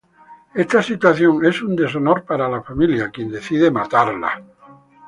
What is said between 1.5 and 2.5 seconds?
un deshonor para